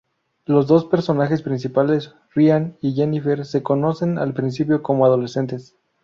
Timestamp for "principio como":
4.33-5.05